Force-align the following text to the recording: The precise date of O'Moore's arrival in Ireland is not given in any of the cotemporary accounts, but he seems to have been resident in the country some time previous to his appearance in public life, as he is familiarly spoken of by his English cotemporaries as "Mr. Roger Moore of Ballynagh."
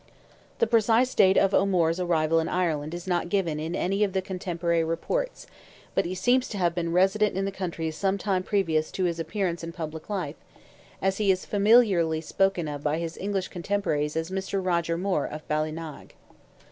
The 0.57 0.65
precise 0.65 1.13
date 1.13 1.37
of 1.37 1.53
O'Moore's 1.53 1.99
arrival 1.99 2.39
in 2.39 2.47
Ireland 2.49 2.95
is 2.95 3.05
not 3.05 3.29
given 3.29 3.59
in 3.59 3.75
any 3.75 4.03
of 4.03 4.13
the 4.13 4.21
cotemporary 4.23 4.81
accounts, 4.81 5.45
but 5.93 6.05
he 6.05 6.15
seems 6.15 6.47
to 6.49 6.57
have 6.57 6.73
been 6.73 6.91
resident 6.91 7.37
in 7.37 7.45
the 7.45 7.51
country 7.51 7.91
some 7.91 8.17
time 8.17 8.41
previous 8.41 8.89
to 8.93 9.03
his 9.03 9.19
appearance 9.19 9.63
in 9.63 9.71
public 9.73 10.09
life, 10.09 10.37
as 11.03 11.17
he 11.19 11.29
is 11.31 11.45
familiarly 11.45 12.19
spoken 12.19 12.67
of 12.67 12.81
by 12.81 12.97
his 12.97 13.15
English 13.15 13.49
cotemporaries 13.49 14.15
as 14.15 14.31
"Mr. 14.31 14.59
Roger 14.65 14.97
Moore 14.97 15.27
of 15.27 15.47
Ballynagh." 15.47 16.13